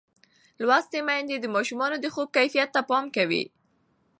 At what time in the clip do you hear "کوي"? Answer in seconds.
3.15-3.43